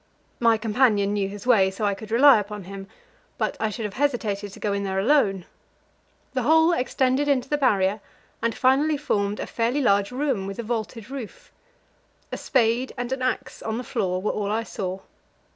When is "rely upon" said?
2.09-2.63